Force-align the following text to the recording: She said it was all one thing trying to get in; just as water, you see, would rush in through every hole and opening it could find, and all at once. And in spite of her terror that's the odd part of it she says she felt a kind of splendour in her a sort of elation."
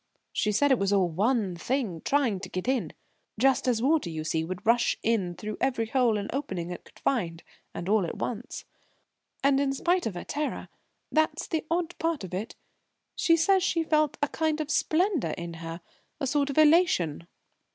She 0.33 0.51
said 0.51 0.71
it 0.71 0.79
was 0.79 0.91
all 0.91 1.09
one 1.09 1.55
thing 1.55 2.01
trying 2.03 2.39
to 2.39 2.49
get 2.49 2.67
in; 2.67 2.91
just 3.37 3.67
as 3.67 3.83
water, 3.83 4.09
you 4.09 4.23
see, 4.23 4.43
would 4.43 4.65
rush 4.65 4.97
in 5.03 5.35
through 5.35 5.57
every 5.61 5.85
hole 5.85 6.17
and 6.17 6.27
opening 6.33 6.71
it 6.71 6.83
could 6.85 6.97
find, 6.97 7.43
and 7.75 7.87
all 7.87 8.03
at 8.07 8.17
once. 8.17 8.65
And 9.43 9.59
in 9.59 9.71
spite 9.73 10.07
of 10.07 10.15
her 10.15 10.23
terror 10.23 10.69
that's 11.11 11.45
the 11.45 11.67
odd 11.69 11.95
part 11.99 12.23
of 12.23 12.33
it 12.33 12.55
she 13.15 13.37
says 13.37 13.61
she 13.61 13.83
felt 13.83 14.17
a 14.23 14.27
kind 14.29 14.59
of 14.59 14.71
splendour 14.71 15.35
in 15.37 15.53
her 15.61 15.81
a 16.19 16.25
sort 16.25 16.49
of 16.49 16.57
elation." 16.57 17.27